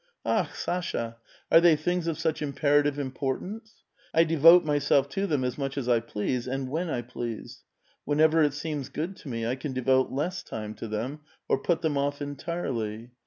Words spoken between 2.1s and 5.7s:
such imperative impor tance? I devote myself to them as